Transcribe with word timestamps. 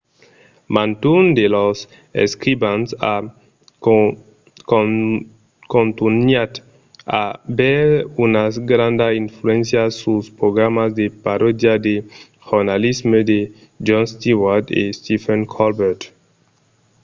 mantun 0.75 1.23
de 1.37 1.45
lors 1.55 1.79
escrivans 2.25 2.87
a 3.13 3.15
contunhat 5.73 6.53
a 7.21 7.23
aver 7.33 7.85
una 8.25 8.43
granda 8.69 9.07
influéncia 9.23 9.83
suls 9.99 10.27
programas 10.39 10.89
de 10.99 11.05
paròdia 11.25 11.73
de 11.87 11.95
jornalisme 12.47 13.19
de 13.31 13.39
jon 13.87 14.03
stewart 14.13 14.65
e 14.81 14.83
stephen 14.99 15.41
colbert 15.55 16.01